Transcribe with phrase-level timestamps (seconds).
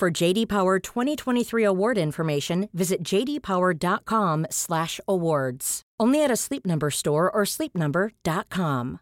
[0.00, 5.82] For JD Power 2023 award information, visit jdpower.com/awards.
[6.00, 9.00] Only at a Sleep Number store or sleepnumber.com.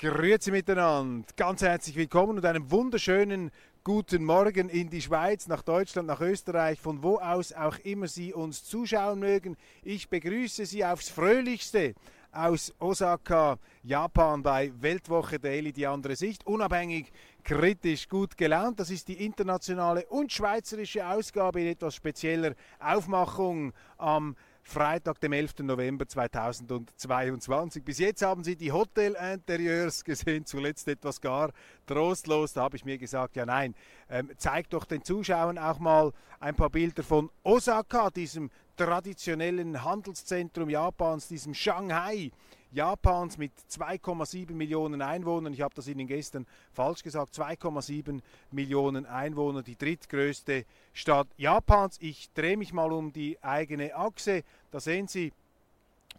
[0.00, 3.50] Grüezi miteinander, ganz herzlich willkommen und einen wunderschönen
[3.82, 8.34] guten Morgen in die Schweiz, nach Deutschland, nach Österreich, von wo aus auch immer Sie
[8.34, 9.56] uns zuschauen mögen.
[9.82, 11.94] Ich begrüße Sie aufs Fröhlichste
[12.30, 16.46] aus Osaka, Japan bei Weltwoche Daily, die andere Sicht.
[16.46, 17.10] Unabhängig,
[17.42, 18.78] kritisch, gut gelaunt.
[18.80, 25.60] Das ist die internationale und schweizerische Ausgabe in etwas spezieller Aufmachung am Freitag, dem 11.
[25.60, 27.84] November 2022.
[27.84, 31.52] Bis jetzt haben Sie die Hotel-Interieurs gesehen, zuletzt etwas gar
[31.86, 32.52] trostlos.
[32.52, 33.74] Da habe ich mir gesagt, ja nein,
[34.08, 40.70] ähm, zeigt doch den Zuschauern auch mal ein paar Bilder von Osaka, diesem traditionellen Handelszentrum
[40.70, 42.30] Japans, diesem Shanghai.
[42.72, 45.52] Japans mit 2,7 Millionen Einwohnern.
[45.52, 47.34] Ich habe das Ihnen gestern falsch gesagt.
[47.34, 48.20] 2,7
[48.52, 51.98] Millionen Einwohner, die drittgrößte Stadt Japans.
[52.00, 54.44] Ich drehe mich mal um die eigene Achse.
[54.70, 55.32] Da sehen Sie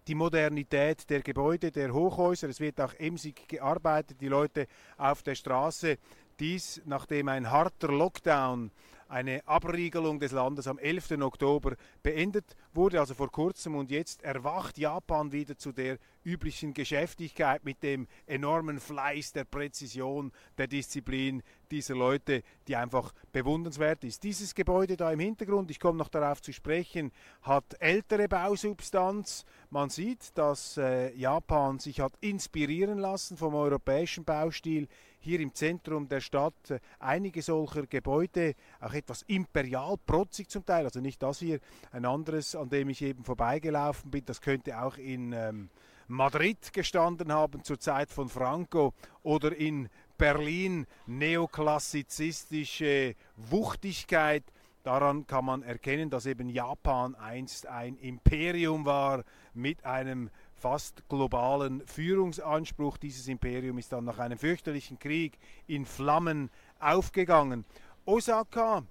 [0.07, 2.49] die Modernität der Gebäude, der Hochhäuser.
[2.49, 5.97] Es wird auch emsig gearbeitet, die Leute auf der Straße.
[6.39, 8.71] Dies, nachdem ein harter Lockdown
[9.11, 11.11] eine Abriegelung des Landes am 11.
[11.21, 13.75] Oktober beendet wurde, also vor kurzem.
[13.75, 20.31] Und jetzt erwacht Japan wieder zu der üblichen Geschäftigkeit mit dem enormen Fleiß, der Präzision,
[20.57, 24.23] der Disziplin dieser Leute, die einfach bewundernswert ist.
[24.23, 27.11] Dieses Gebäude da im Hintergrund, ich komme noch darauf zu sprechen,
[27.41, 29.45] hat ältere Bausubstanz.
[29.69, 34.87] Man sieht, dass äh, Japan sich hat inspirieren lassen vom europäischen Baustil
[35.21, 40.83] hier im Zentrum der Stadt äh, einige solcher Gebäude, auch etwas imperial protzig zum Teil,
[40.83, 41.59] also nicht das hier,
[41.91, 45.69] ein anderes, an dem ich eben vorbeigelaufen bin, das könnte auch in ähm,
[46.07, 54.43] Madrid gestanden haben zur Zeit von Franco oder in Berlin neoklassizistische Wuchtigkeit.
[54.83, 59.23] Daran kann man erkennen, dass eben Japan einst ein Imperium war
[59.53, 62.97] mit einem fast globalen Führungsanspruch.
[62.97, 66.49] Dieses Imperium ist dann nach einem fürchterlichen Krieg in Flammen
[66.79, 67.65] aufgegangen.
[68.05, 68.83] Osaka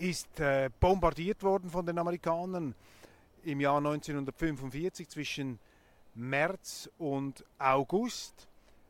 [0.00, 2.74] ist äh, bombardiert worden von den Amerikanern
[3.44, 5.58] im Jahr 1945 zwischen
[6.14, 8.48] März und August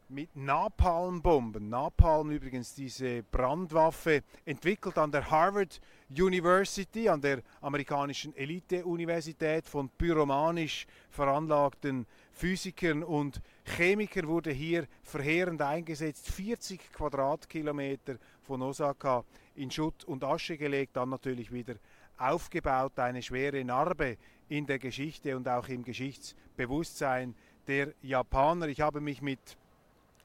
[0.08, 1.68] mit Napalmbomben.
[1.68, 10.86] Napalm übrigens diese Brandwaffe, entwickelt an der Harvard University, an der amerikanischen Elite-Universität von pyromanisch
[11.10, 12.06] veranlagten
[12.40, 16.30] Physikern und Chemikern wurde hier verheerend eingesetzt.
[16.30, 19.24] 40 Quadratkilometer von Osaka
[19.56, 21.74] in Schutt und Asche gelegt, dann natürlich wieder
[22.16, 24.16] aufgebaut, eine schwere Narbe
[24.48, 27.34] in der Geschichte und auch im Geschichtsbewusstsein
[27.66, 28.68] der Japaner.
[28.68, 29.58] Ich habe mich mit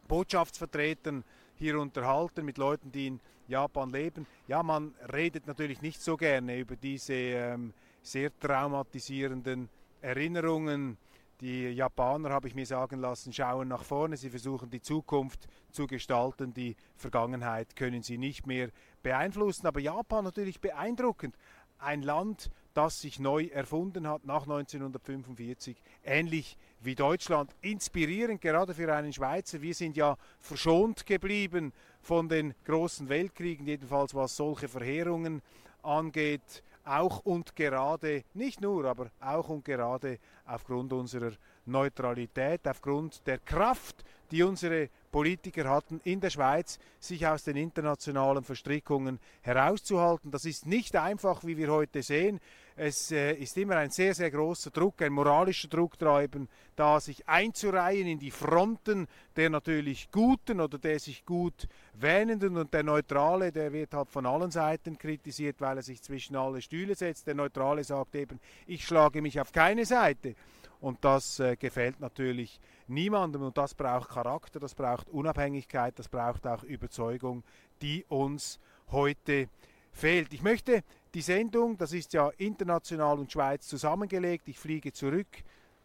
[0.08, 4.26] Botschaftsvertretern hier unterhalten, mit Leuten, die in Japan leben.
[4.48, 9.68] Ja, man redet natürlich nicht so gerne über diese ähm, sehr traumatisierenden
[10.02, 10.98] Erinnerungen.
[11.42, 14.16] Die Japaner, habe ich mir sagen lassen, schauen nach vorne.
[14.16, 16.54] Sie versuchen die Zukunft zu gestalten.
[16.54, 18.70] Die Vergangenheit können sie nicht mehr
[19.04, 19.68] beeinflussen.
[19.68, 21.36] Aber Japan natürlich beeindruckend.
[21.78, 25.76] Ein Land, das sich neu erfunden hat nach 1945,
[26.06, 27.54] ähnlich wie Deutschland.
[27.62, 29.62] Inspirierend gerade für einen Schweizer.
[29.62, 35.42] Wir sind ja verschont geblieben von den großen Weltkriegen, jedenfalls was solche Verheerungen
[35.84, 36.64] angeht.
[36.86, 41.32] Auch und gerade, nicht nur, aber auch und gerade aufgrund unserer
[41.66, 48.44] Neutralität, aufgrund der Kraft, die unsere Politiker hatten in der Schweiz, sich aus den internationalen
[48.44, 50.30] Verstrickungen herauszuhalten.
[50.30, 52.40] Das ist nicht einfach, wie wir heute sehen.
[52.78, 57.26] Es äh, ist immer ein sehr, sehr großer Druck, ein moralischer Druck treiben, da sich
[57.26, 59.08] einzureihen in die Fronten
[59.38, 64.26] der natürlich Guten oder der sich gut wähnenden und der Neutrale, der wird halt von
[64.26, 67.28] allen Seiten kritisiert, weil er sich zwischen alle Stühle setzt.
[67.28, 70.36] Der Neutrale sagt eben, ich schlage mich auf keine Seite.
[70.82, 76.46] Und das äh, gefällt natürlich niemandem und das braucht Charakter, das braucht Unabhängigkeit, das braucht
[76.46, 77.46] auch Überzeugung,
[77.82, 78.60] die uns
[78.92, 79.48] heute
[79.94, 80.34] fehlt.
[80.34, 80.84] Ich möchte
[81.16, 85.28] die Sendung, das ist ja international und Schweiz zusammengelegt, ich fliege zurück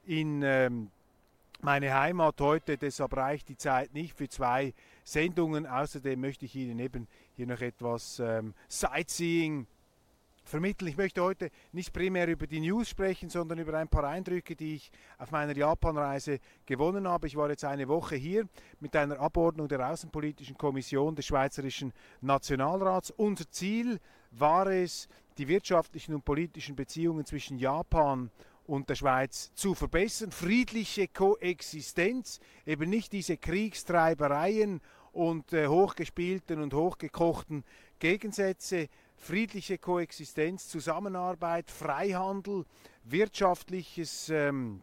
[0.04, 0.90] in ähm,
[1.60, 4.74] meine Heimat heute, deshalb reicht die Zeit nicht für zwei
[5.04, 5.66] Sendungen.
[5.66, 7.06] Außerdem möchte ich Ihnen eben
[7.36, 9.68] hier noch etwas ähm, Sightseeing
[10.42, 10.88] vermitteln.
[10.88, 14.76] Ich möchte heute nicht primär über die News sprechen, sondern über ein paar Eindrücke, die
[14.76, 17.28] ich auf meiner Japanreise gewonnen habe.
[17.28, 18.48] Ich war jetzt eine Woche hier
[18.80, 23.12] mit einer Abordnung der Außenpolitischen Kommission des Schweizerischen Nationalrats.
[23.12, 24.00] Unser Ziel
[24.30, 28.30] war es, die wirtschaftlichen und politischen Beziehungen zwischen Japan
[28.66, 30.30] und der Schweiz zu verbessern.
[30.30, 34.80] Friedliche Koexistenz, eben nicht diese Kriegstreibereien
[35.12, 37.64] und äh, hochgespielten und hochgekochten
[37.98, 42.64] Gegensätze, friedliche Koexistenz, Zusammenarbeit, Freihandel,
[43.04, 44.82] wirtschaftliches ähm,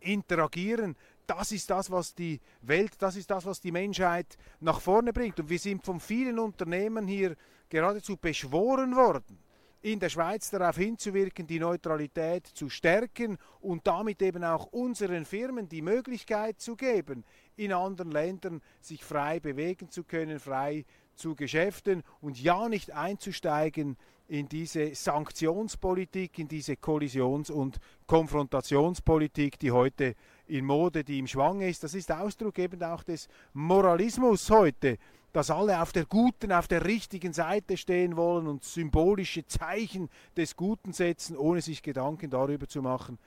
[0.00, 0.96] Interagieren,
[1.30, 5.38] das ist das, was die Welt, das ist das, was die Menschheit nach vorne bringt.
[5.38, 7.36] Und wir sind von vielen Unternehmen hier
[7.68, 9.38] geradezu beschworen worden,
[9.80, 15.68] in der Schweiz darauf hinzuwirken, die Neutralität zu stärken und damit eben auch unseren Firmen
[15.68, 17.24] die Möglichkeit zu geben,
[17.54, 20.84] in anderen Ländern sich frei bewegen zu können, frei
[21.14, 23.96] zu Geschäften und ja nicht einzusteigen
[24.30, 30.14] in diese Sanktionspolitik, in diese Kollisions- und Konfrontationspolitik, die heute
[30.50, 31.84] in Mode, die im Schwang ist.
[31.84, 34.98] Das ist Ausdruck eben auch des Moralismus heute
[35.32, 40.56] dass alle auf der guten, auf der richtigen Seite stehen wollen und symbolische Zeichen des
[40.56, 43.18] Guten setzen, ohne sich Gedanken darüber zu machen,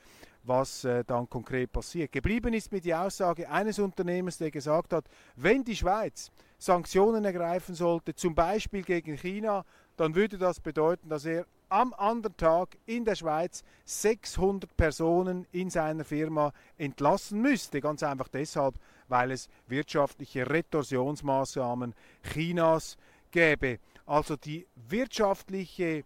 [0.43, 2.11] was äh, dann konkret passiert.
[2.11, 5.05] Geblieben ist mir die Aussage eines Unternehmers, der gesagt hat,
[5.35, 9.65] wenn die Schweiz Sanktionen ergreifen sollte, zum Beispiel gegen China,
[9.95, 15.71] dann würde das bedeuten, dass er am anderen Tag in der Schweiz 600 Personen in
[15.71, 17.81] seiner Firma entlassen müsste.
[17.81, 18.75] Ganz einfach deshalb,
[19.07, 21.95] weil es wirtschaftliche Retorsionsmaßnahmen
[22.31, 22.95] Chinas
[23.31, 23.79] gäbe.
[24.05, 26.03] Also die wirtschaftliche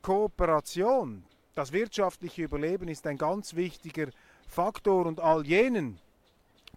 [0.00, 1.24] Kooperation,
[1.54, 4.08] das wirtschaftliche Überleben ist ein ganz wichtiger
[4.46, 5.98] Faktor und all jenen,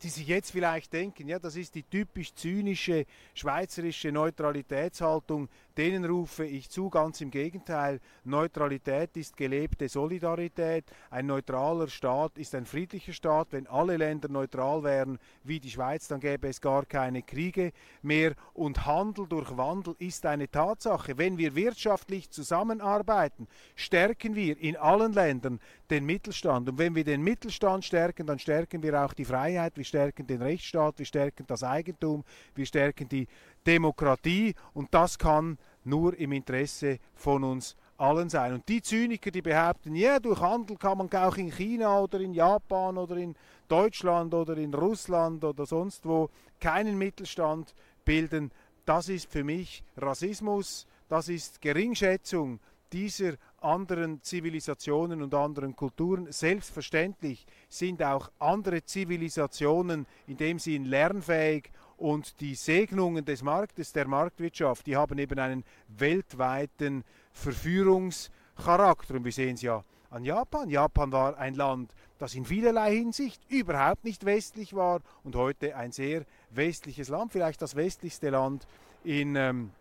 [0.04, 6.46] die sich jetzt vielleicht denken, ja, das ist die typisch zynische schweizerische Neutralitätshaltung, denen rufe
[6.46, 8.00] ich zu, ganz im Gegenteil.
[8.24, 10.86] Neutralität ist gelebte Solidarität.
[11.10, 13.50] Ein neutraler Staat ist ein friedlicher Staat.
[13.52, 18.34] Wenn alle Länder neutral wären wie die Schweiz, dann gäbe es gar keine Kriege mehr.
[18.54, 21.18] Und Handel durch Wandel ist eine Tatsache.
[21.18, 26.70] Wenn wir wirtschaftlich zusammenarbeiten, stärken wir in allen Ländern den Mittelstand.
[26.70, 30.42] Und wenn wir den Mittelstand stärken, dann stärken wir auch die Freiheit, wir stärken den
[30.42, 32.24] Rechtsstaat, wir stärken das Eigentum,
[32.56, 33.28] wir stärken die
[33.66, 38.54] Demokratie und das kann nur im Interesse von uns allen sein.
[38.54, 42.34] Und die Zyniker, die behaupten, ja, durch Handel kann man auch in China oder in
[42.34, 43.36] Japan oder in
[43.68, 46.30] Deutschland oder in Russland oder sonst wo
[46.60, 47.74] keinen Mittelstand
[48.04, 48.52] bilden,
[48.86, 52.60] das ist für mich Rassismus, das ist Geringschätzung
[52.94, 56.32] dieser anderen Zivilisationen und anderen Kulturen.
[56.32, 64.08] Selbstverständlich sind auch andere Zivilisationen in dem Sinn lernfähig und die Segnungen des Marktes, der
[64.08, 69.16] Marktwirtschaft, die haben eben einen weltweiten Verführungscharakter.
[69.16, 70.70] Und wir sehen es ja an Japan.
[70.70, 75.92] Japan war ein Land, das in vielerlei Hinsicht überhaupt nicht westlich war und heute ein
[75.92, 78.68] sehr westliches Land, vielleicht das westlichste Land
[79.04, 79.72] in ähm,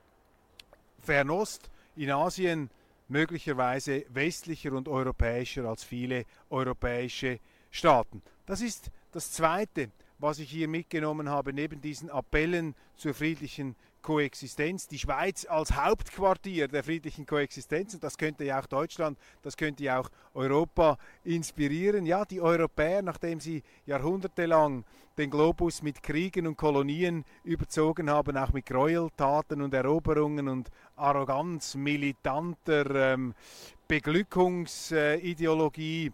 [1.01, 2.71] Fernost, in Asien,
[3.09, 7.39] möglicherweise westlicher und europäischer als viele europäische
[7.71, 8.23] Staaten.
[8.47, 9.91] Das ist das Zweite,
[10.25, 16.67] was ich hier mitgenommen habe, neben diesen Appellen zur friedlichen Koexistenz, die Schweiz als Hauptquartier
[16.67, 22.07] der friedlichen Koexistenz, und das könnte ja auch Deutschland, das könnte ja auch Europa inspirieren.
[22.07, 24.87] Ja, die Europäer, nachdem sie jahrhundertelang
[25.19, 31.75] den Globus mit Kriegen und Kolonien überzogen haben, auch mit Gräueltaten und Eroberungen und Arroganz,
[31.75, 33.35] militanter ähm,
[33.89, 36.13] Beglückungsideologie,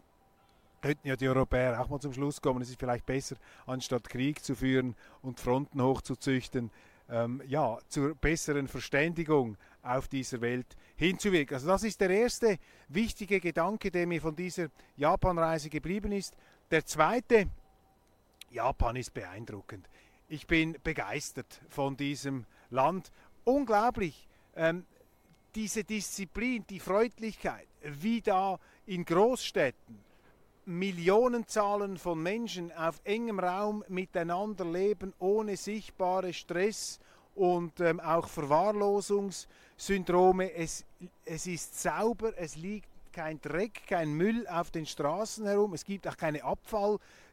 [0.80, 4.42] könnten ja die Europäer auch mal zum Schluss kommen, es ist vielleicht besser, anstatt Krieg
[4.42, 6.70] zu führen und Fronten hochzuzüchten,
[7.08, 11.54] ähm, ja, zur besseren Verständigung auf dieser Welt hinzuwirken.
[11.54, 12.58] Also das ist der erste
[12.88, 16.37] wichtige Gedanke, der mir von dieser Japanreise geblieben ist.
[16.70, 17.49] Der zweite,
[18.50, 19.88] Japan ist beeindruckend.
[20.28, 23.10] Ich bin begeistert von diesem Land.
[23.44, 24.28] Unglaublich.
[24.54, 24.87] Ähm,
[25.54, 30.10] diese Disziplin, die Freundlichkeit, wie da in Großstädten
[30.70, 37.00] Millionenzahlen von Menschen auf engem Raum miteinander leben, ohne sichtbare Stress
[37.34, 40.54] und ähm, auch Verwahrlosungssyndrome.
[40.54, 40.84] Es,
[41.24, 46.06] es ist sauber, es liegt kein Dreck, kein Müll auf den Straßen herum, es gibt
[46.06, 46.44] auch keine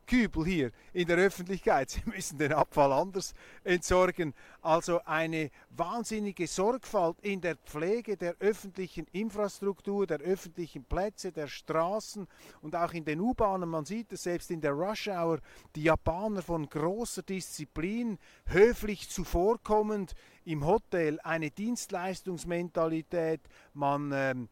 [0.07, 1.89] Abfallkübel hier in der Öffentlichkeit.
[1.91, 3.33] Sie müssen den Abfall anders
[3.63, 4.33] entsorgen.
[4.61, 12.27] Also eine wahnsinnige Sorgfalt in der Pflege der öffentlichen Infrastruktur, der öffentlichen Plätze, der Straßen
[12.61, 13.69] und auch in den U-Bahnen.
[13.69, 15.39] Man sieht es selbst in der Rush Hour,
[15.75, 20.13] die Japaner von großer Disziplin, höflich zuvorkommend
[20.45, 23.41] im Hotel, eine Dienstleistungsmentalität.
[23.73, 24.49] Man, ähm,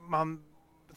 [0.00, 0.42] man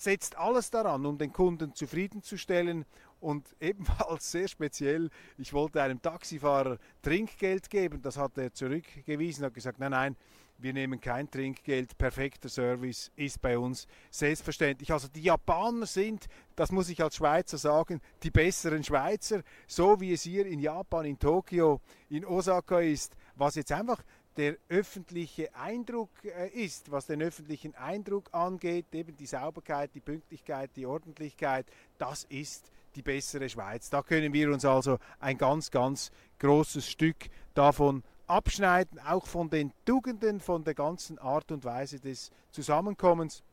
[0.01, 2.86] setzt alles daran, um den Kunden zufriedenzustellen
[3.27, 9.53] und ebenfalls sehr speziell, ich wollte einem Taxifahrer Trinkgeld geben, das hat er zurückgewiesen, hat
[9.53, 10.15] gesagt, nein, nein,
[10.60, 14.91] wir nehmen kein Trinkgeld, perfekter Service ist bei uns selbstverständlich.
[14.91, 20.13] Also die Japaner sind, das muss ich als Schweizer sagen, die besseren Schweizer, so wie
[20.13, 24.01] es hier in Japan, in Tokio, in Osaka ist, was jetzt einfach
[24.38, 30.72] der öffentliche Eindruck äh, ist, was den öffentlichen Eindruck angeht, eben die Sauberkeit, die Pünktlichkeit,
[30.75, 31.65] die Ordentlichkeit,
[31.98, 33.89] das ist die bessere Schweiz.
[33.89, 39.72] Da können wir uns also ein ganz, ganz großes Stück davon abschneiden, auch von den
[39.86, 43.44] Tugenden, von der ganzen Art und Weise des Zusammenkommens.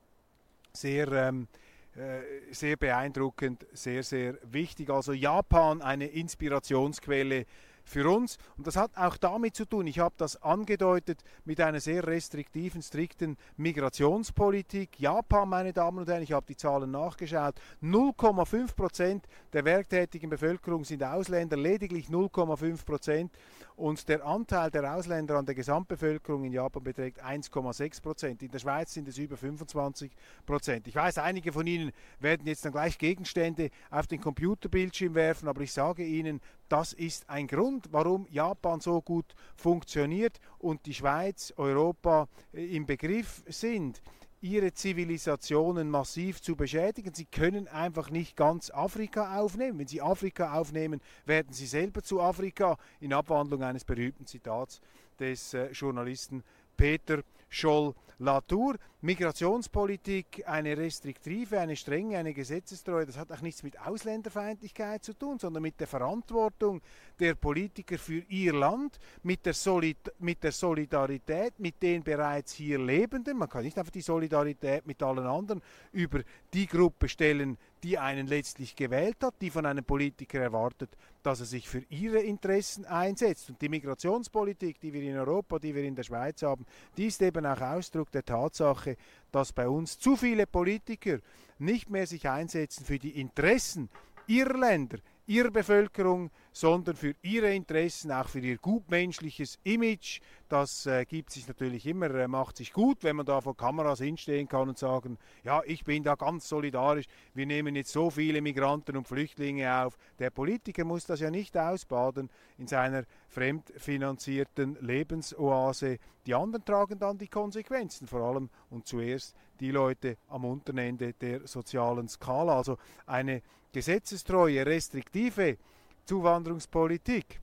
[0.72, 1.46] Sehr, ähm,
[1.94, 4.90] äh, sehr beeindruckend, sehr, sehr wichtig.
[4.90, 7.46] Also Japan eine Inspirationsquelle
[7.84, 8.38] für uns.
[8.56, 12.82] Und das hat auch damit zu tun, ich habe das angedeutet, mit einer sehr restriktiven,
[12.82, 14.98] strikten Migrationspolitik.
[14.98, 20.84] Japan, meine Damen und Herren, ich habe die Zahlen nachgeschaut, 0,5 Prozent der werktätigen Bevölkerung
[20.84, 23.32] sind Ausländer, lediglich 0,5 Prozent.
[23.76, 28.42] Und der Anteil der Ausländer an der Gesamtbevölkerung in Japan beträgt 1,6 Prozent.
[28.42, 30.12] In der Schweiz sind es über 25
[30.46, 30.86] Prozent.
[30.86, 35.62] Ich weiß, einige von Ihnen werden jetzt dann gleich Gegenstände auf den Computerbildschirm werfen, aber
[35.62, 41.52] ich sage Ihnen, das ist ein Grund, warum Japan so gut funktioniert und die Schweiz,
[41.56, 44.02] Europa äh, im Begriff sind
[44.40, 47.14] ihre Zivilisationen massiv zu beschädigen.
[47.14, 49.78] Sie können einfach nicht ganz Afrika aufnehmen.
[49.78, 54.82] Wenn sie Afrika aufnehmen, werden sie selber zu Afrika, in Abwandlung eines berühmten Zitats
[55.18, 56.44] des äh, Journalisten
[56.76, 58.76] Peter Scholl Latour.
[59.04, 65.38] Migrationspolitik, eine restriktive, eine strenge, eine gesetzestreue, das hat auch nichts mit Ausländerfeindlichkeit zu tun,
[65.38, 66.80] sondern mit der Verantwortung
[67.20, 72.78] der Politiker für ihr Land, mit der, Solid mit der Solidarität mit den bereits hier
[72.78, 73.36] Lebenden.
[73.36, 75.60] Man kann nicht einfach die Solidarität mit allen anderen
[75.92, 76.22] über
[76.54, 80.88] die Gruppe stellen, die einen letztlich gewählt hat, die von einem Politiker erwartet,
[81.22, 83.50] dass er sich für ihre Interessen einsetzt.
[83.50, 86.64] Und die Migrationspolitik, die wir in Europa, die wir in der Schweiz haben,
[86.96, 88.93] die ist eben auch Ausdruck der Tatsache,
[89.32, 91.18] dass bei uns zu viele Politiker
[91.58, 93.88] nicht mehr sich einsetzen für die Interessen
[94.26, 100.20] ihrer Länder, ihrer Bevölkerung, sondern für ihre Interessen, auch für ihr gutmenschliches Image.
[100.48, 104.00] Das äh, gibt sich natürlich immer, äh, macht sich gut, wenn man da vor Kameras
[104.00, 108.40] hinstehen kann und sagen, ja, ich bin da ganz solidarisch, wir nehmen jetzt so viele
[108.42, 109.96] Migranten und Flüchtlinge auf.
[110.18, 115.98] Der Politiker muss das ja nicht ausbaden in seiner fremdfinanzierten Lebensoase.
[116.26, 121.14] Die anderen tragen dann die Konsequenzen, vor allem und zuerst die Leute am unteren Ende
[121.14, 122.56] der sozialen Skala.
[122.56, 123.42] Also eine
[123.74, 125.58] gesetzestreue, restriktive
[126.06, 127.40] Zuwanderungspolitik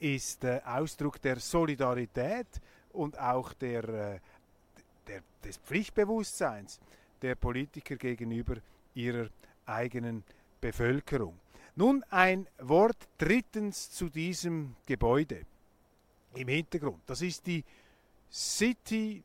[0.00, 2.46] ist äh, Ausdruck der Solidarität
[2.92, 4.20] und auch der, äh,
[5.06, 6.80] der, des Pflichtbewusstseins
[7.20, 8.56] der Politiker gegenüber
[8.94, 9.28] ihrer
[9.66, 10.24] eigenen
[10.60, 11.38] Bevölkerung.
[11.76, 15.42] Nun ein Wort drittens zu diesem Gebäude
[16.34, 17.02] im Hintergrund.
[17.06, 17.62] Das ist die
[18.32, 19.22] City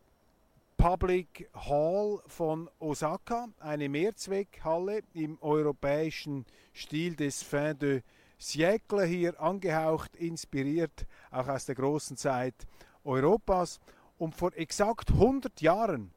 [0.79, 8.01] Public Hall von Osaka, eine Mehrzweckhalle im europäischen Stil des Fin de
[8.39, 12.55] siècle hier angehaucht, inspiriert auch aus der großen Zeit
[13.03, 13.81] Europas.
[14.17, 16.11] Und vor exakt 100 Jahren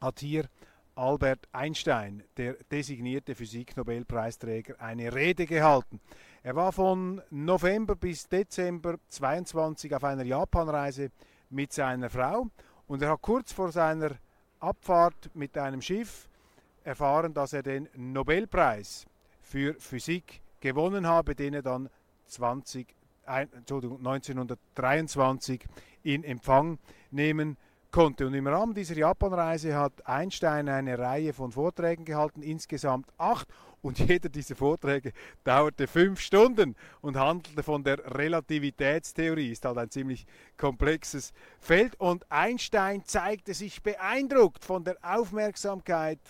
[0.00, 0.46] hat hier
[0.96, 6.00] Albert Einstein, der designierte Physiknobelpreisträger, eine Rede gehalten.
[6.42, 11.12] Er war von November bis Dezember 22 auf einer Japanreise
[11.50, 12.48] mit seiner Frau
[12.86, 14.12] und er hat kurz vor seiner
[14.60, 16.28] Abfahrt mit einem Schiff
[16.84, 19.06] erfahren, dass er den Nobelpreis
[19.42, 21.90] für Physik gewonnen habe, den er dann
[22.26, 22.86] 20,
[23.26, 25.66] ein, 1923
[26.02, 26.78] in Empfang
[27.10, 27.56] nehmen
[27.96, 28.26] konnte.
[28.26, 33.48] Und im Rahmen dieser Japanreise hat Einstein eine Reihe von Vorträgen gehalten, insgesamt acht.
[33.80, 35.12] Und jeder dieser Vorträge
[35.44, 39.50] dauerte fünf Stunden und handelte von der Relativitätstheorie.
[39.50, 40.26] Ist halt ein ziemlich
[40.58, 41.98] komplexes Feld.
[41.98, 46.20] Und Einstein zeigte sich beeindruckt von der Aufmerksamkeit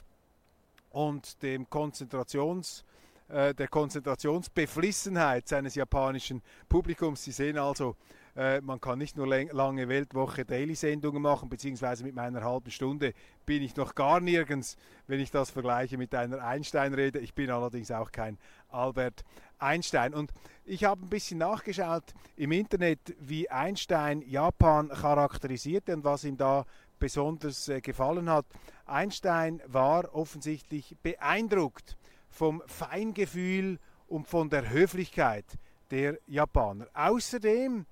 [0.90, 2.84] und dem Konzentrations
[3.28, 7.24] äh, der Konzentrationsbeflissenheit seines japanischen Publikums.
[7.24, 7.96] Sie sehen also,
[8.36, 13.14] Äh, man kann nicht nur lange Weltwoche Daily-Sendungen machen, beziehungsweise mit meiner halben Stunde
[13.46, 14.76] bin ich noch gar nirgends,
[15.06, 17.18] wenn ich das vergleiche mit einer Einstein-Rede.
[17.18, 18.38] Ich bin allerdings auch kein
[18.68, 19.24] Albert
[19.58, 20.12] Einstein.
[20.12, 20.32] Und
[20.64, 26.66] ich habe ein bisschen nachgeschaut im Internet, wie Einstein Japan charakterisierte und was ihm da
[26.98, 28.44] besonders äh, gefallen hat.
[28.84, 31.96] Einstein war offensichtlich beeindruckt
[32.28, 35.46] vom Feingefühl und von der Höflichkeit
[35.90, 36.86] der Japaner.
[36.92, 37.86] Außerdem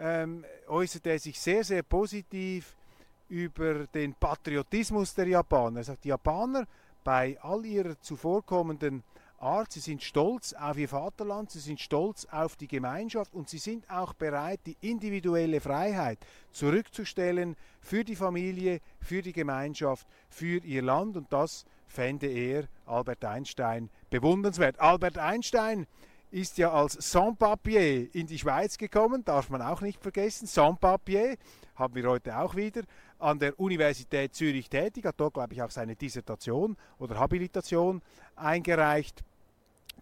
[0.00, 2.74] ähm, äußerte er sich sehr, sehr positiv
[3.28, 5.80] über den Patriotismus der Japaner.
[5.80, 6.66] Er sagt, die Japaner
[7.04, 9.02] bei all ihrer zuvorkommenden
[9.38, 13.58] Art, sie sind stolz auf ihr Vaterland, sie sind stolz auf die Gemeinschaft und sie
[13.58, 16.18] sind auch bereit, die individuelle Freiheit
[16.52, 23.24] zurückzustellen für die Familie, für die Gemeinschaft, für ihr Land und das fände er, Albert
[23.24, 24.78] Einstein, bewundernswert.
[24.78, 25.86] Albert Einstein
[26.30, 30.46] ist ja als Sans-Papier in die Schweiz gekommen, darf man auch nicht vergessen.
[30.46, 31.36] Sans-Papier
[31.74, 32.82] haben wir heute auch wieder
[33.18, 38.00] an der Universität Zürich tätig, hat dort, glaube ich, auch seine Dissertation oder Habilitation
[38.36, 39.24] eingereicht.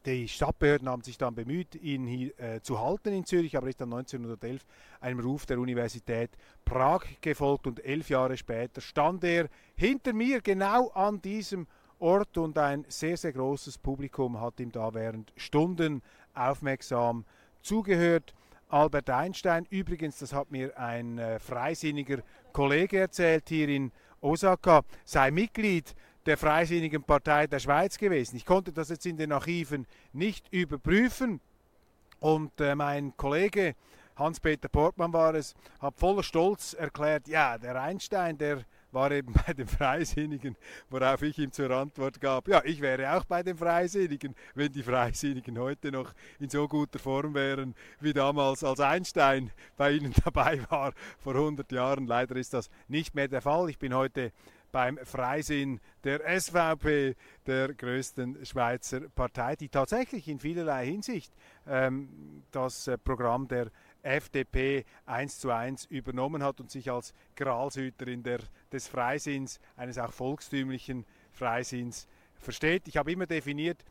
[0.07, 3.81] Die Stadtbehörden haben sich dann bemüht, ihn hier äh, zu halten in Zürich, aber ist
[3.81, 4.65] dann 1911
[5.01, 6.31] einem Ruf der Universität
[6.65, 11.67] Prag gefolgt und elf Jahre später stand er hinter mir genau an diesem
[12.01, 16.01] Ort und ein sehr, sehr großes Publikum hat ihm da während Stunden
[16.39, 17.25] aufmerksam
[17.63, 18.35] zugehört.
[18.69, 22.19] Albert Einstein, übrigens, das hat mir ein äh, freisinniger
[22.53, 25.95] Kollege erzählt hier in Osaka, sei Mitglied
[26.27, 28.37] der Freisinnigen Partei der Schweiz gewesen.
[28.37, 31.41] Ich konnte das jetzt in den Archiven nicht überprüfen
[32.21, 33.75] und äh, mein Kollege
[34.17, 39.53] Hans-Peter Portmann war es, hat voller Stolz erklärt, ja, der Einstein, der war eben bei
[39.53, 40.57] den Freisinnigen,
[40.91, 44.83] worauf ich ihm zur Antwort gab, ja, ich wäre auch bei den Freisinnigen, wenn die
[44.83, 50.61] Freisinnigen heute noch in so guter Form wären wie damals, als Einstein bei ihnen dabei
[50.71, 52.07] war vor 100 Jahren.
[52.07, 53.69] Leider ist das nicht mehr der Fall.
[53.71, 54.33] Ich bin heute
[54.73, 57.17] beim Freisinn der SVP,
[57.47, 61.33] der größten Schweizer Partei, die tatsächlich in vielerlei Hinsicht
[61.67, 63.71] ähm, das äh, Programm der
[64.09, 68.41] FDP eins zu eins übernommen hat und sich als Gralshüterin der,
[68.73, 72.89] des Freisinns, eines auch volkstümlichen Freisinns versteht.
[72.89, 73.85] Ich habe immer definiert,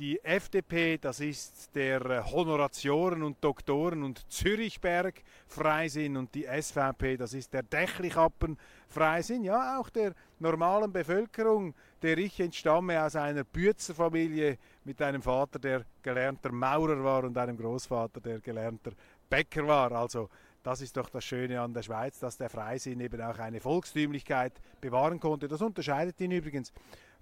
[0.00, 7.34] die FDP, das ist der Honoratioren- und Doktoren- und Zürichberg Freisinn und die SVP, das
[7.34, 8.56] ist der Dächlichappen
[8.88, 15.58] Freisinn, ja auch der normalen Bevölkerung, der ich entstamme aus einer Bürzerfamilie mit einem Vater,
[15.58, 18.92] der gelernter Maurer war und einem Großvater, der gelernter
[19.30, 19.92] Bäcker war.
[19.92, 20.28] Also
[20.62, 24.52] das ist doch das Schöne an der Schweiz, dass der Freisinn eben auch eine Volkstümlichkeit
[24.80, 25.48] bewahren konnte.
[25.48, 26.72] Das unterscheidet ihn übrigens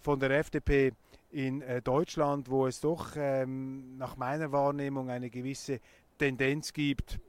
[0.00, 0.92] von der FDP
[1.30, 5.80] in äh, Deutschland, wo es doch ähm, nach meiner Wahrnehmung eine gewisse
[6.18, 7.20] Tendenz gibt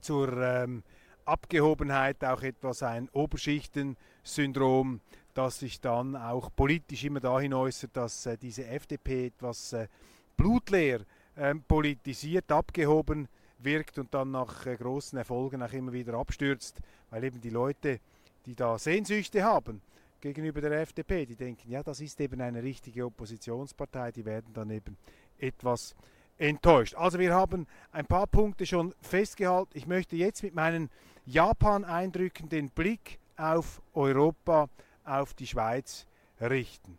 [0.00, 0.84] zur ähm,
[1.24, 5.00] Abgehobenheit, auch etwas ein Oberschichtensyndrom,
[5.34, 9.88] das sich dann auch politisch immer dahin äußert, dass äh, diese FDP etwas äh,
[10.36, 11.00] blutleer
[11.36, 17.24] ähm, politisiert, abgehoben wirkt und dann nach äh, großen Erfolgen auch immer wieder abstürzt, weil
[17.24, 18.00] eben die Leute,
[18.46, 19.80] die da Sehnsüchte haben
[20.20, 24.70] gegenüber der FDP, die denken, ja, das ist eben eine richtige Oppositionspartei, die werden dann
[24.70, 24.96] eben
[25.38, 25.94] etwas
[26.38, 26.94] enttäuscht.
[26.94, 29.72] Also wir haben ein paar Punkte schon festgehalten.
[29.74, 30.90] Ich möchte jetzt mit meinen
[31.26, 34.68] Japan-Eindrücken den Blick auf Europa,
[35.04, 36.06] auf die Schweiz
[36.40, 36.98] richten.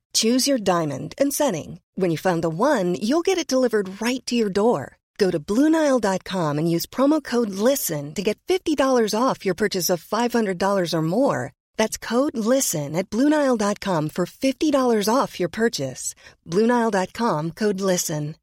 [0.13, 1.79] Choose your diamond and setting.
[1.93, 4.97] When you find the one, you'll get it delivered right to your door.
[5.19, 10.03] Go to Bluenile.com and use promo code LISTEN to get $50 off your purchase of
[10.03, 11.53] $500 or more.
[11.77, 16.15] That's code LISTEN at Bluenile.com for $50 off your purchase.
[16.47, 18.35] Bluenile.com code LISTEN.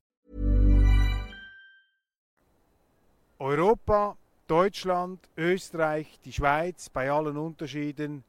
[3.40, 4.16] Europa,
[4.48, 8.24] Deutschland, Österreich, die Schweiz, bei allen Unterschieden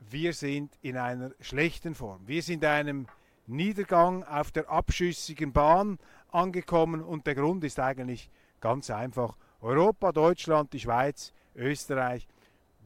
[0.00, 2.26] wir sind in einer schlechten Form.
[2.26, 3.06] Wir sind einem
[3.46, 5.98] Niedergang auf der abschüssigen Bahn
[6.30, 9.36] angekommen und der Grund ist eigentlich ganz einfach.
[9.60, 12.26] Europa, Deutschland, die Schweiz, Österreich,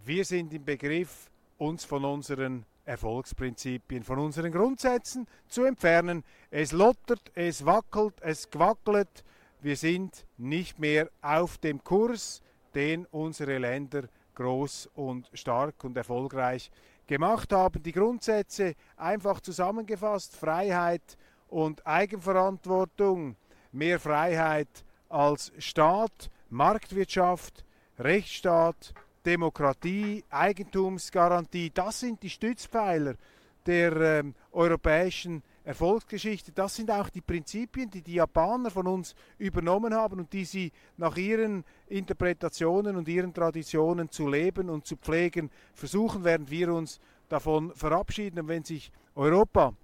[0.05, 6.25] wir sind im Begriff, uns von unseren Erfolgsprinzipien, von unseren Grundsätzen zu entfernen.
[6.51, 9.25] Es lottert, es wackelt, es gewackelt.
[9.63, 12.43] Wir sind nicht mehr auf dem Kurs,
[12.75, 16.71] den unsere Länder groß und stark und erfolgreich
[17.07, 17.83] gemacht haben.
[17.83, 21.17] Die Grundsätze einfach zusammengefasst, Freiheit
[21.49, 23.37] und Eigenverantwortung,
[23.73, 27.65] mehr Freiheit als Staat, Marktwirtschaft,
[27.99, 28.93] Rechtsstaat,
[29.25, 33.15] Demokratie, Eigentumsgarantie, das sind die Stützpfeiler
[33.67, 36.53] der ähm, europäischen Erfolgsgeschichte.
[36.53, 40.73] Das sind auch die Prinzipien, die die Japaner von uns übernommen haben und die sie
[40.97, 47.01] nach ihren Interpretationen und ihren Traditionen zu leben und zu pflegen versuchen, während wir uns
[47.29, 48.41] davon verabschieden.
[48.41, 49.75] Und wenn sich Europa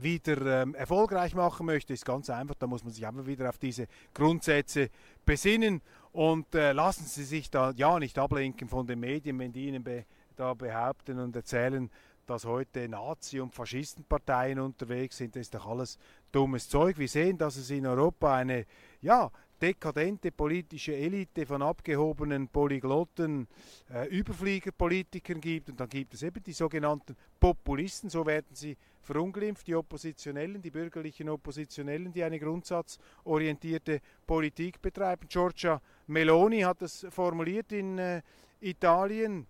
[0.00, 3.58] wieder ähm, erfolgreich machen möchte, ist ganz einfach, da muss man sich einfach wieder auf
[3.58, 4.90] diese Grundsätze
[5.24, 9.68] besinnen und äh, lassen Sie sich da ja nicht ablenken von den Medien, wenn die
[9.68, 10.04] Ihnen be
[10.36, 11.88] da behaupten und erzählen,
[12.26, 15.36] dass heute Nazi- und Faschistenparteien unterwegs sind.
[15.36, 15.98] Ist doch alles
[16.32, 16.98] dummes Zeug.
[16.98, 18.66] Wir sehen, dass es in Europa eine
[19.00, 23.48] ja, dekadente politische Elite von abgehobenen Polyglotten,
[23.92, 25.70] äh, Überfliegerpolitikern gibt.
[25.70, 30.70] Und dann gibt es eben die sogenannten Populisten, so werden sie verunglimpft, die Oppositionellen, die
[30.70, 35.28] bürgerlichen Oppositionellen, die eine grundsatzorientierte Politik betreiben.
[35.28, 38.22] Giorgia Meloni hat es formuliert in äh,
[38.60, 39.46] Italien,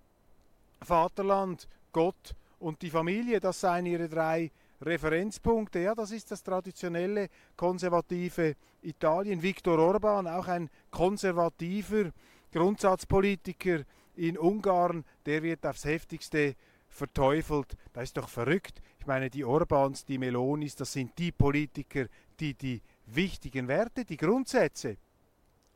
[0.81, 2.35] Vaterland, Gott
[2.65, 4.51] und die Familie, das seien ihre drei
[4.81, 5.81] Referenzpunkte.
[5.81, 9.43] Ja, das ist das traditionelle konservative Italien.
[9.43, 12.11] Viktor Orban, auch ein konservativer
[12.53, 13.85] Grundsatzpolitiker
[14.17, 16.55] in Ungarn, der wird aufs heftigste
[16.89, 17.77] verteufelt.
[17.93, 18.81] Das ist doch verrückt.
[18.99, 22.07] Ich meine, die Orbans, die Melonis, das sind die Politiker,
[22.41, 24.97] die die wichtigen Werte, die Grundsätze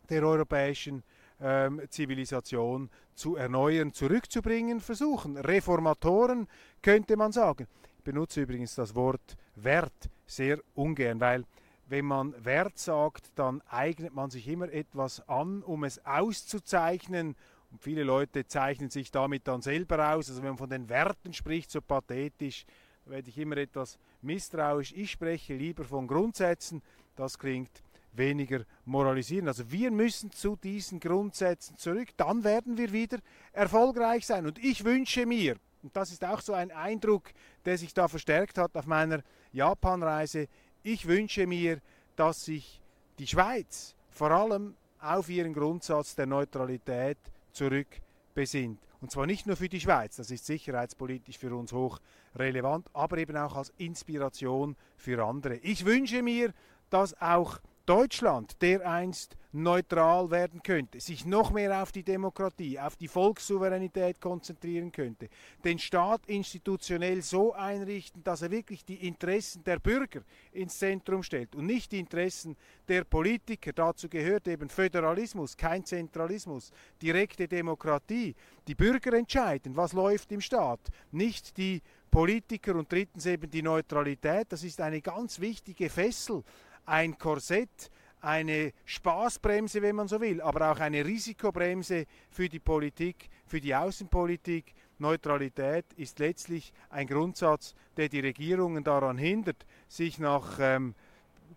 [0.09, 1.03] der europäischen
[1.41, 5.37] ähm, Zivilisation zu erneuern, zurückzubringen versuchen.
[5.37, 6.49] Reformatoren
[6.83, 7.67] könnte man sagen.
[7.99, 11.45] Ich benutze übrigens das Wort Wert sehr ungern, weil
[11.89, 17.35] wenn man Wert sagt, dann eignet man sich immer etwas an, um es auszuzeichnen.
[17.71, 20.29] Und viele Leute zeichnen sich damit dann selber aus.
[20.29, 22.67] Also wenn man von den Werten spricht, so pathetisch,
[23.07, 24.93] werde ich immer etwas misstrauisch.
[24.93, 26.83] Ich spreche lieber von Grundsätzen.
[27.17, 27.83] Das klingt
[28.19, 29.49] weniger moralisieren.
[29.49, 33.19] Also wir müssen zu diesen Grundsätzen zurück, dann werden wir wieder
[33.53, 34.47] erfolgreich sein.
[34.47, 37.31] Und ich wünsche mir, und das ist auch so ein Eindruck,
[37.65, 40.49] der sich da verstärkt hat auf meiner Japanreise,
[40.83, 41.81] ich wünsche mir,
[42.17, 42.81] dass sich
[43.19, 47.19] die Schweiz vor allem auf ihren Grundsatz der Neutralität
[47.53, 48.81] zurückbesinnt.
[49.01, 52.01] Und zwar nicht nur für die Schweiz, das ist sicherheitspolitisch für uns hoch
[52.35, 55.57] relevant, aber eben auch als Inspiration für andere.
[55.57, 56.53] Ich wünsche mir,
[56.91, 63.09] dass auch Deutschland dereinst neutral werden könnte, sich noch mehr auf die Demokratie, auf die
[63.09, 65.31] Volkssouveränität konzentrieren könnte,
[65.65, 70.21] den Staat institutionell so einrichten, dass er wirklich die Interessen der Bürger
[70.53, 73.73] ins Zentrum stellt und nicht die Interessen der Politiker.
[73.73, 76.71] Dazu gehört eben Föderalismus, kein Zentralismus,
[77.01, 78.35] direkte Demokratie.
[78.67, 84.47] Die Bürger entscheiden, was läuft im Staat, nicht die Politiker und drittens eben die Neutralität.
[84.51, 86.45] Das ist eine ganz wichtige Fessel
[86.89, 93.29] ein Korsett, eine Spaßbremse, wenn man so will, aber auch eine Risikobremse für die Politik,
[93.47, 94.75] für die Außenpolitik.
[94.99, 100.95] Neutralität ist letztlich ein Grundsatz, der die Regierungen daran hindert, sich nach ähm,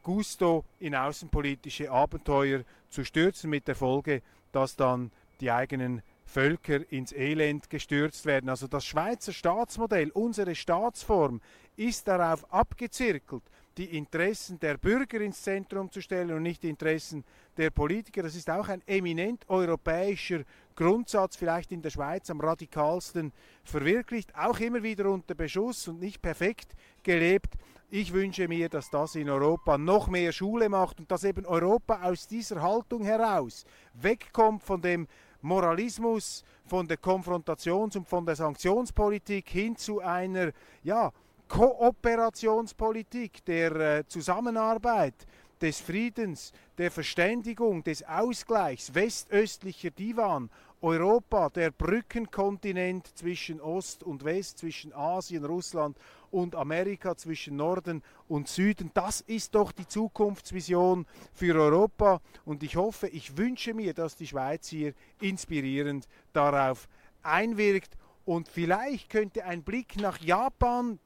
[0.04, 7.12] Gusto in außenpolitische Abenteuer zu stürzen, mit der Folge, dass dann die eigenen Völker ins
[7.12, 8.50] Elend gestürzt werden.
[8.50, 11.42] Also das Schweizer Staatsmodell, unsere Staatsform,
[11.76, 13.44] ist darauf abgezirkelt,
[13.78, 17.24] die Interessen der Bürger ins Zentrum zu stellen und nicht die Interessen
[17.58, 18.24] der Politiker.
[18.24, 20.44] Das ist auch ein eminent europäischer
[20.76, 23.32] Grundsatz, vielleicht in der Schweiz am radikalsten
[23.64, 27.54] verwirklicht, auch immer wieder unter Beschuss und nicht perfekt gelebt.
[27.90, 32.02] Ich wünsche mir, dass das in Europa noch mehr Schule macht und dass eben Europa
[32.04, 35.08] aus dieser Haltung heraus wegkommt von dem
[35.42, 40.52] Moralismus, von der Konfrontations- und von der Sanktionspolitik hin zu einer,
[40.84, 41.12] ja,
[41.52, 45.28] Kooperationspolitik, der äh, Zusammenarbeit,
[45.62, 54.60] des Friedens, der Verständigung, des Ausgleichs, westöstlicher Divan, Europa, der Brückenkontinent zwischen Ost und West,
[54.60, 55.98] zwischen Asien, Russland
[56.32, 58.90] und Amerika, zwischen Norden und Süden.
[58.94, 64.28] Das ist doch die Zukunftsvision für Europa und ich hoffe, ich wünsche mir, dass die
[64.28, 66.88] Schweiz hier inspirierend darauf
[67.24, 70.98] einwirkt und vielleicht könnte ein Blick nach Japan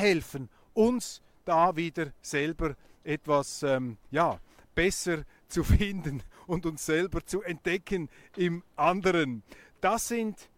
[0.00, 4.40] helfen, uns da wieder selber etwas ähm, ja,
[4.74, 9.42] besser zu finden und uns selber zu entdecken im anderen.
[9.80, 10.48] Das sind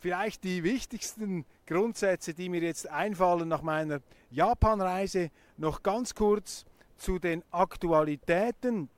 [0.00, 5.30] vielleicht die wichtigsten Grundsätze, die mir jetzt einfallen nach meiner Japanreise.
[5.56, 6.64] Noch ganz kurz
[6.96, 8.88] zu den Aktualitäten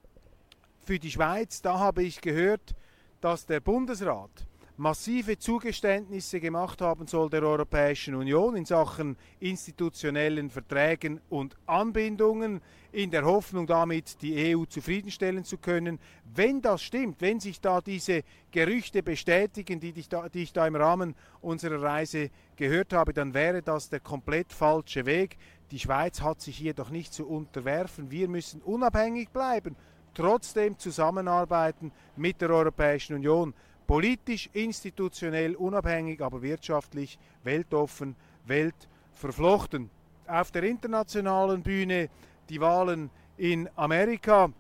[0.85, 1.62] für die Schweiz.
[1.62, 2.74] Da habe ich gehört,
[3.20, 4.31] dass der Bundesrat
[4.79, 12.61] massive Zugeständnisse gemacht haben soll der Europäischen Union in Sachen institutionellen Verträgen und Anbindungen,
[12.93, 15.99] in der Hoffnung damit die EU zufriedenstellen zu können.
[16.33, 20.64] Wenn das stimmt, wenn sich da diese Gerüchte bestätigen, die ich da, die ich da
[20.67, 25.38] im Rahmen unserer Reise gehört habe, dann wäre das der komplett falsche Weg.
[25.73, 28.12] Die Schweiz hat sich hier doch nicht zu unterwerfen.
[28.12, 29.75] Wir müssen unabhängig bleiben,
[30.14, 33.55] trotzdem zusammenarbeiten mit der Europäischen Union
[33.88, 39.90] politisch, institutionell unabhängig, aber wirtschaftlich weltoffen, weltverflochten.
[40.27, 42.11] Auf der internationalen Bühne
[42.51, 44.53] die Wahlen in Amerika.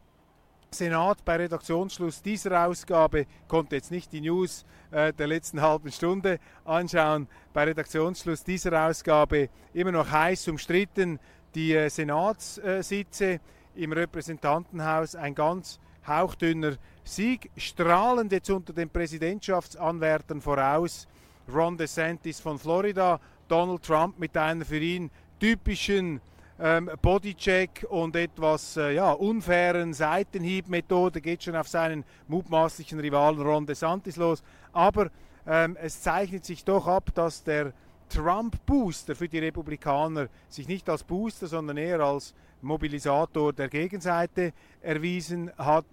[0.70, 6.38] Senat bei Redaktionsschluss dieser Ausgabe konnte jetzt nicht die News äh, der letzten halben Stunde
[6.64, 7.28] anschauen.
[7.52, 11.18] Bei Redaktionsschluss dieser Ausgabe immer noch heiß umstritten
[11.54, 13.40] die äh, Senatssitze
[13.74, 15.14] im Repräsentantenhaus.
[15.14, 16.76] Ein ganz hauchdünner
[17.08, 21.08] Sieg, strahlend jetzt unter den Präsidentschaftsanwärtern voraus.
[21.50, 23.18] Ron DeSantis von Florida,
[23.48, 26.20] Donald Trump mit einer für ihn typischen
[26.60, 33.64] ähm, Bodycheck und etwas äh, ja, unfairen Seitenhiebmethode geht schon auf seinen mutmaßlichen Rivalen Ron
[33.64, 34.42] DeSantis los.
[34.74, 35.10] Aber
[35.46, 37.72] ähm, es zeichnet sich doch ab, dass der
[38.10, 45.50] Trump-Booster für die Republikaner sich nicht als Booster, sondern eher als Mobilisator der Gegenseite erwiesen
[45.56, 45.86] hat.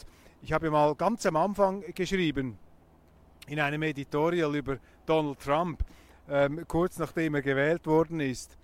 [0.45, 2.60] Ich habe mal ganz am Anfang geschrieben,
[3.47, 4.77] in einem Editorial über
[5.08, 5.84] Donald Trump,
[6.29, 8.55] ähm, kurz nachdem er gewählt worden ist,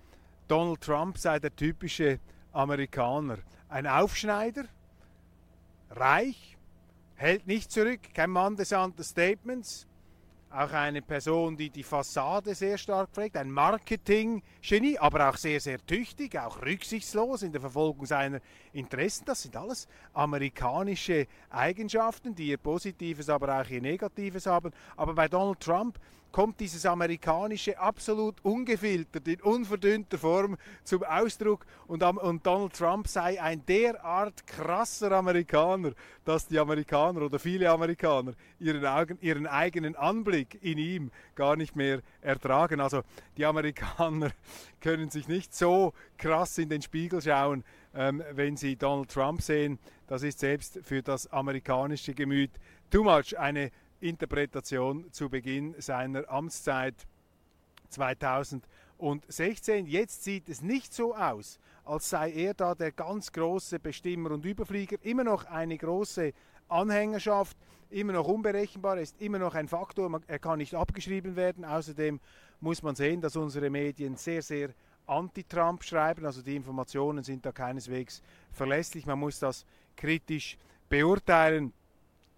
[0.46, 2.20] Donald Trump sei der typische
[2.52, 3.38] Amerikaner.
[3.68, 4.66] Ein Aufschneider,
[5.90, 6.56] reich,
[7.16, 9.88] hält nicht zurück, kein Mann des Understatements,
[10.52, 15.84] auch eine Person, die die Fassade sehr stark pflegt, ein Marketing-Genie, aber auch sehr, sehr
[15.84, 18.40] tüchtig, auch rücksichtslos in der Verfolgung seiner
[18.72, 19.24] Interessen.
[19.24, 24.72] Das sind alles amerikanische Eigenschaften, die ihr Positives, aber auch ihr Negatives haben.
[24.96, 25.98] Aber bei Donald Trump
[26.32, 33.40] kommt dieses amerikanische absolut ungefiltert, in unverdünnter Form zum Ausdruck und, und, Donald Trump sei
[33.40, 35.92] ein derart krasser Amerikaner,
[36.24, 41.76] dass die Amerikaner oder viele Amerikaner ihren, Augen, ihren eigenen Anblick in ihm gar nicht
[41.76, 42.80] mehr ertragen.
[42.80, 43.02] Also
[43.36, 44.30] die Amerikaner
[44.80, 47.62] können sich nicht so krass in den Spiegel schauen,
[47.94, 49.78] ähm, wenn sie Donald Trump sehen.
[50.06, 52.50] Das ist selbst für das amerikanische Gemüt
[52.90, 53.38] too much.
[53.38, 53.70] Eine
[54.02, 57.06] Interpretation zu Beginn seiner Amtszeit
[57.88, 59.86] 2016.
[59.86, 64.44] Jetzt sieht es nicht so aus, als sei er da der ganz große Bestimmer und
[64.44, 64.96] Überflieger.
[65.02, 66.32] Immer noch eine große
[66.68, 67.56] Anhängerschaft,
[67.90, 71.64] immer noch unberechenbar, ist immer noch ein Faktor, er kann nicht abgeschrieben werden.
[71.64, 72.18] Außerdem
[72.60, 74.70] muss man sehen, dass unsere Medien sehr, sehr
[75.06, 79.06] anti-Trump schreiben, also die Informationen sind da keineswegs verlässlich.
[79.06, 79.64] Man muss das
[79.96, 80.56] kritisch
[80.88, 81.72] beurteilen.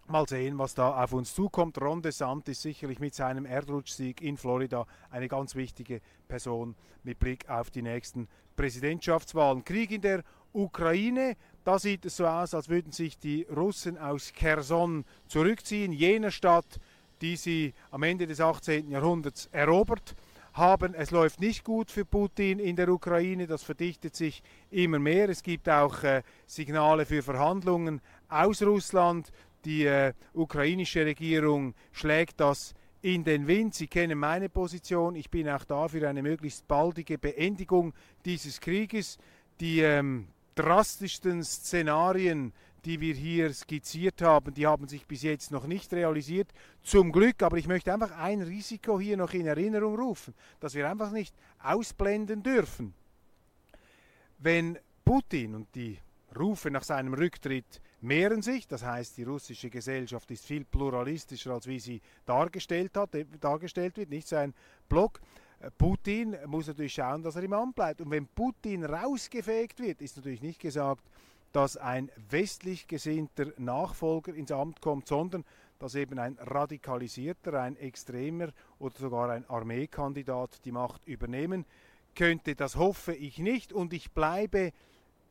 [0.07, 1.81] Mal sehen, was da auf uns zukommt.
[1.81, 7.71] Ron DeSantis sicherlich mit seinem Erdrutschsieg in Florida eine ganz wichtige Person mit Blick auf
[7.71, 9.65] die nächsten Präsidentschaftswahlen.
[9.65, 14.35] Krieg in der Ukraine, da sieht es so aus, als würden sich die Russen aus
[14.35, 16.79] Kherson zurückziehen, jener Stadt,
[17.23, 18.91] die sie am Ende des 18.
[18.91, 20.15] Jahrhunderts erobert
[20.53, 20.93] haben.
[20.93, 25.31] Es läuft nicht gut für Putin in der Ukraine, das verdichtet sich immer mehr.
[25.31, 29.33] Es gibt auch äh, Signale für Verhandlungen aus Russland.
[29.65, 33.75] Die äh, ukrainische Regierung schlägt das in den Wind.
[33.75, 35.15] Sie kennen meine Position.
[35.15, 39.19] Ich bin auch da für eine möglichst baldige Beendigung dieses Krieges.
[39.61, 42.53] Die ähm, drastischsten Szenarien,
[42.85, 46.49] die wir hier skizziert haben, die haben sich bis jetzt noch nicht realisiert.
[46.83, 50.89] Zum Glück, aber ich möchte einfach ein Risiko hier noch in Erinnerung rufen, das wir
[50.89, 52.95] einfach nicht ausblenden dürfen.
[54.39, 55.99] Wenn Putin und die
[56.37, 58.69] Rufe nach seinem Rücktritt mehren sich.
[58.69, 63.97] Das heißt, die russische Gesellschaft ist viel pluralistischer, als wie sie dargestellt, hat, äh, dargestellt
[63.97, 64.11] wird.
[64.11, 64.55] Nicht sein
[64.89, 65.21] Block.
[65.61, 68.01] Äh, Putin muss natürlich schauen, dass er im Amt bleibt.
[68.01, 71.05] Und wenn Putin rausgefegt wird, ist natürlich nicht gesagt,
[71.53, 75.45] dass ein westlich gesinnter Nachfolger ins Amt kommt, sondern
[75.79, 81.65] dass eben ein radikalisierter, ein extremer oder sogar ein Armeekandidat die Macht übernehmen
[82.15, 82.55] könnte.
[82.55, 84.73] Das hoffe ich nicht und ich bleibe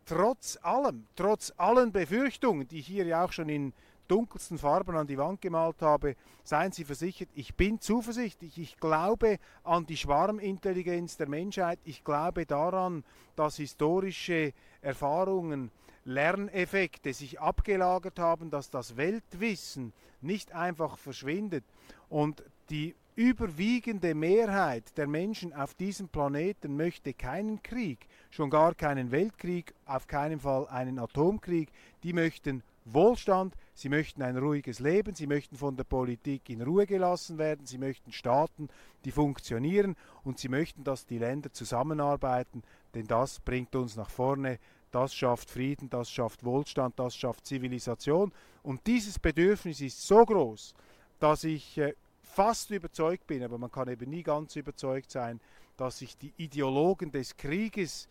[0.05, 3.73] trotz allem, trotz allen Befürchtungen, die ich hier ja auch schon in
[4.07, 9.37] dunkelsten Farben an die Wand gemalt habe, seien Sie versichert, ich bin zuversichtlich, ich glaube
[9.63, 13.03] an die Schwarmintelligenz der Menschheit, ich glaube daran,
[13.35, 15.71] dass historische Erfahrungen,
[16.05, 21.63] Lerneffekte sich abgelagert haben, dass das Weltwissen nicht einfach verschwindet.
[22.09, 29.11] Und die überwiegende Mehrheit der Menschen auf diesem Planeten möchte keinen Krieg, schon gar keinen
[29.11, 31.69] Weltkrieg, auf keinen Fall einen Atomkrieg.
[32.03, 36.85] Die möchten Wohlstand, sie möchten ein ruhiges Leben, sie möchten von der Politik in Ruhe
[36.85, 38.67] gelassen werden, sie möchten Staaten,
[39.05, 44.59] die funktionieren und sie möchten, dass die Länder zusammenarbeiten, denn das bringt uns nach vorne,
[44.91, 50.73] das schafft Frieden, das schafft Wohlstand, das schafft Zivilisation und dieses Bedürfnis ist so groß,
[51.19, 51.93] dass ich äh,
[52.33, 55.39] fast überzeugt bin, aber man kann eben nie ganz überzeugt sein,
[55.77, 58.07] dass sich die Ideologen des Krieges,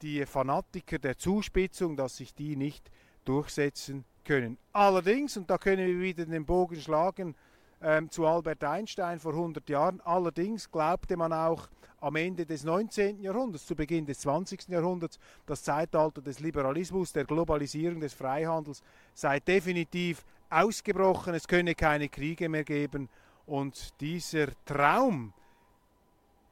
[0.00, 2.90] die Fanatiker der Zuspitzung, dass sich die nicht
[3.24, 4.58] durchsetzen können.
[4.72, 7.34] Allerdings, und da können wir wieder den Bogen schlagen
[7.82, 11.68] ähm, zu Albert Einstein vor 100 Jahren, allerdings glaubte man auch
[12.00, 13.20] am Ende des 19.
[13.20, 14.68] Jahrhunderts, zu Beginn des 20.
[14.68, 18.82] Jahrhunderts, das Zeitalter des Liberalismus, der Globalisierung, des Freihandels
[19.14, 23.08] sei definitiv ausgebrochen, es könne keine Kriege mehr geben
[23.46, 25.32] und dieser Traum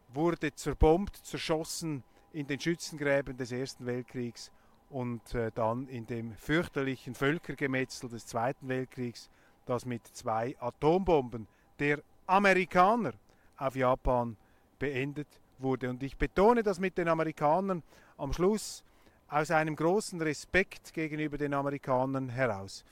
[0.09, 2.03] wurde zerbombt, zerschossen
[2.33, 4.51] in den Schützengräben des Ersten Weltkriegs
[4.91, 9.31] und äh, dann in dem fürchterlichen Völkergemetzel des Zweiten Weltkriegs,
[9.65, 11.47] das mit zwei Atombomben
[11.79, 13.13] der Amerikaner
[13.57, 14.37] auf Japan
[14.79, 15.29] beendet
[15.59, 15.89] wurde.
[15.89, 17.83] Und ich betone das mit den Amerikanern
[18.19, 18.85] am Schluss
[19.29, 22.85] aus einem großen Respekt gegenüber den Amerikanern heraus.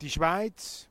[0.00, 0.88] Die Schweiz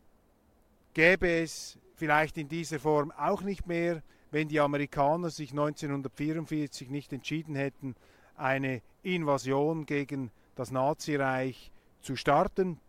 [0.94, 4.02] gäbe es vielleicht in dieser Form auch nicht mehr,
[4.32, 7.96] wenn die Amerikaner sich 1944 nicht entschieden hätten,
[8.36, 12.80] eine Invasion gegen das Nazireich zu starten.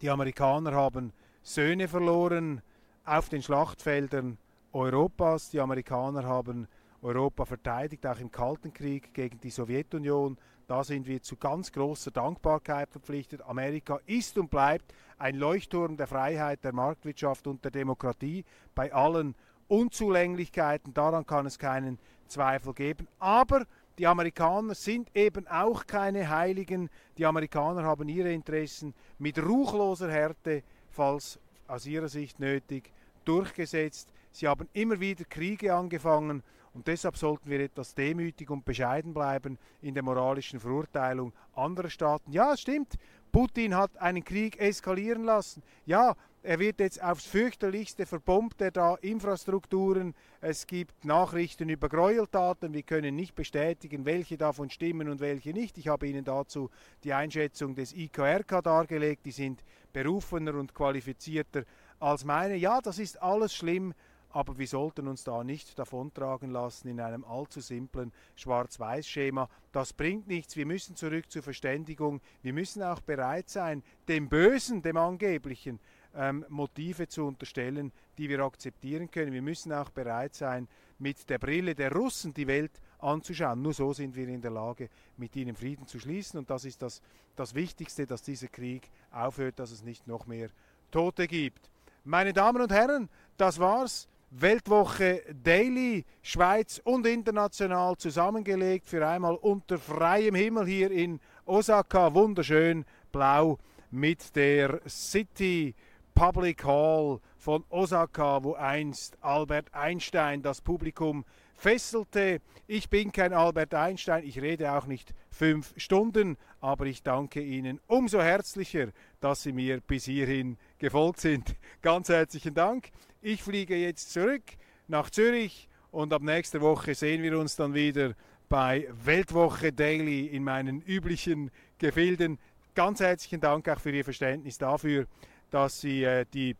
[0.00, 2.62] Die Amerikaner haben Söhne verloren
[3.04, 4.38] auf den Schlachtfeldern
[4.72, 5.50] Europas.
[5.50, 6.68] Die Amerikaner haben
[7.02, 10.36] Europa verteidigt, auch im Kalten Krieg gegen die Sowjetunion.
[10.68, 13.40] Da sind wir zu ganz großer Dankbarkeit verpflichtet.
[13.40, 19.34] Amerika ist und bleibt ein Leuchtturm der Freiheit, der Marktwirtschaft und der Demokratie bei allen
[19.68, 20.92] Unzulänglichkeiten.
[20.92, 23.08] Daran kann es keinen Zweifel geben.
[23.18, 23.64] Aber
[23.96, 26.90] die Amerikaner sind eben auch keine Heiligen.
[27.16, 32.92] Die Amerikaner haben ihre Interessen mit ruchloser Härte, falls aus ihrer Sicht nötig,
[33.24, 34.12] durchgesetzt.
[34.32, 36.42] Sie haben immer wieder Kriege angefangen
[36.78, 42.30] und deshalb sollten wir etwas demütig und bescheiden bleiben in der moralischen Verurteilung anderer Staaten.
[42.30, 42.94] Ja, es stimmt,
[43.32, 45.64] Putin hat einen Krieg eskalieren lassen.
[45.86, 46.14] Ja,
[46.44, 50.14] er wird jetzt aufs fürchterlichste verbombt er da Infrastrukturen.
[50.40, 52.72] Es gibt Nachrichten über Gräueltaten.
[52.72, 55.78] Wir können nicht bestätigen, welche davon stimmen und welche nicht.
[55.78, 56.70] Ich habe Ihnen dazu
[57.02, 59.26] die Einschätzung des IKRK dargelegt.
[59.26, 61.64] Die sind berufener und qualifizierter
[61.98, 62.54] als meine.
[62.54, 63.94] Ja, das ist alles schlimm
[64.30, 69.48] aber wir sollten uns da nicht davontragen lassen in einem allzu simplen Schwarz-Weiß-Schema.
[69.72, 70.56] Das bringt nichts.
[70.56, 72.20] Wir müssen zurück zur Verständigung.
[72.42, 75.80] Wir müssen auch bereit sein, dem Bösen, dem Angeblichen,
[76.14, 79.32] ähm, Motive zu unterstellen, die wir akzeptieren können.
[79.32, 83.62] Wir müssen auch bereit sein, mit der Brille der Russen die Welt anzuschauen.
[83.62, 86.38] Nur so sind wir in der Lage, mit ihnen Frieden zu schließen.
[86.38, 87.00] Und das ist das,
[87.36, 90.48] das Wichtigste, dass dieser Krieg aufhört, dass es nicht noch mehr
[90.90, 91.70] Tote gibt.
[92.04, 99.78] Meine Damen und Herren, das war's Weltwoche Daily, Schweiz und international zusammengelegt für einmal unter
[99.78, 103.58] freiem Himmel hier in Osaka, wunderschön blau
[103.90, 105.74] mit der City
[106.14, 112.42] Public Hall von Osaka, wo einst Albert Einstein das Publikum fesselte.
[112.66, 117.80] Ich bin kein Albert Einstein, ich rede auch nicht fünf Stunden, aber ich danke Ihnen
[117.86, 118.88] umso herzlicher,
[119.20, 121.56] dass Sie mir bis hierhin gefolgt sind.
[121.82, 122.90] Ganz herzlichen Dank.
[123.20, 124.42] Ich fliege jetzt zurück
[124.86, 128.14] nach Zürich und ab nächster Woche sehen wir uns dann wieder
[128.48, 132.38] bei Weltwoche Daily in meinen üblichen Gefilden.
[132.74, 135.06] Ganz herzlichen Dank auch für Ihr Verständnis dafür,
[135.50, 136.56] dass Sie äh, die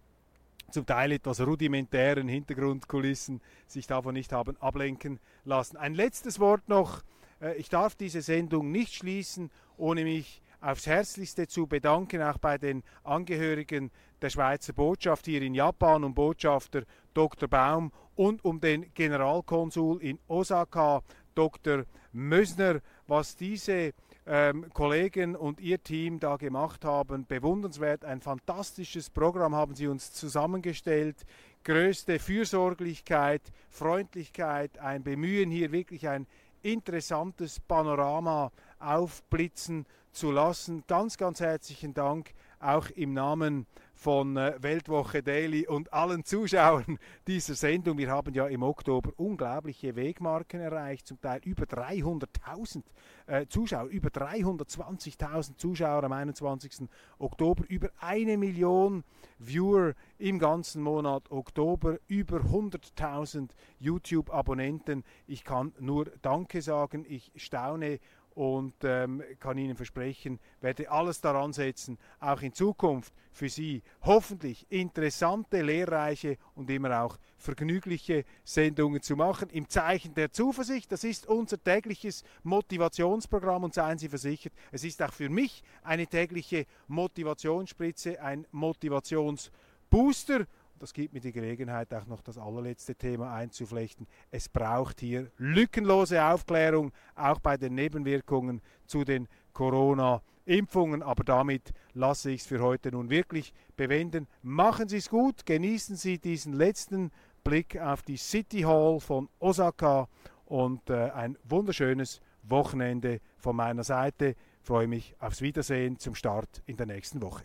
[0.71, 5.77] zum Teil etwas rudimentären Hintergrundkulissen sich davon nicht haben ablenken lassen.
[5.77, 7.03] Ein letztes Wort noch.
[7.40, 12.59] Äh, ich darf diese Sendung nicht schließen, ohne mich aufs Herzlichste zu bedanken, auch bei
[12.59, 13.90] den Angehörigen
[14.21, 16.83] der Schweizer Botschaft hier in Japan und Botschafter
[17.14, 17.49] Dr.
[17.49, 21.03] Baum und um den Generalkonsul in Osaka,
[21.35, 21.85] Dr.
[22.12, 23.92] Mösner, was diese
[24.27, 27.27] ähm, Kollegen und ihr Team da gemacht haben.
[27.27, 31.16] Bewundernswert, ein fantastisches Programm haben sie uns zusammengestellt.
[31.64, 36.27] Größte Fürsorglichkeit, Freundlichkeit, ein Bemühen hier wirklich ein
[36.62, 40.84] interessantes Panorama aufblitzen zu lassen.
[40.86, 47.54] Ganz, ganz herzlichen Dank auch im Namen von äh, Weltwoche Daily und allen Zuschauern dieser
[47.54, 47.98] Sendung.
[47.98, 52.83] Wir haben ja im Oktober unglaubliche Wegmarken erreicht, zum Teil über 300.000
[53.26, 56.88] äh, Zuschauer, über 320.000 Zuschauer am 21.
[57.18, 59.02] Oktober, über eine Million
[59.38, 63.50] Viewer im ganzen Monat Oktober, über 100.000
[63.81, 65.04] YouTube-Abonnenten.
[65.26, 67.98] Ich kann nur Danke sagen, ich staune
[68.38, 74.64] und ähm, kann Ihnen versprechen, werde alles daran setzen, auch in Zukunft für Sie hoffentlich
[74.70, 79.50] interessante, lehrreiche und immer auch vergnügliche Sendungen zu machen.
[79.50, 85.02] Im Zeichen der Zuversicht, das ist unser tägliches Motivationsprogramm und seien Sie versichert, es ist
[85.02, 90.46] auch für mich eine tägliche Motivationsspritze, ein Motivationsbooster
[90.79, 94.06] das gibt mir die Gelegenheit, auch noch das allerletzte Thema einzuflechten.
[94.31, 101.02] Es braucht hier lückenlose Aufklärung, auch bei den Nebenwirkungen zu den Corona-Impfungen.
[101.02, 104.26] Aber damit lasse ich es für heute nun wirklich bewenden.
[104.42, 107.10] Machen Sie es gut, genießen Sie diesen letzten
[107.44, 110.08] Blick auf die City Hall von Osaka
[110.44, 114.37] und äh, ein wunderschönes Wochenende von meiner Seite.
[114.60, 117.44] Ich freue mich aufs Wiedersehen zum Start in der nächsten Woche.